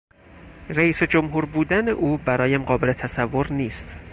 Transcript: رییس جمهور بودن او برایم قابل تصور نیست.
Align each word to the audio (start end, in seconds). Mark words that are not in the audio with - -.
رییس 0.69 1.03
جمهور 1.03 1.45
بودن 1.45 1.87
او 1.89 2.17
برایم 2.17 2.63
قابل 2.63 2.93
تصور 2.93 3.53
نیست. 3.53 3.99